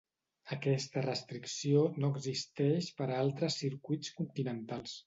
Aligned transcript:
Aquesta 0.55 1.03
restricció 1.05 1.85
no 2.05 2.11
existeix 2.21 2.91
per 3.03 3.11
a 3.13 3.21
altres 3.29 3.63
circuits 3.67 4.15
continentals. 4.23 4.99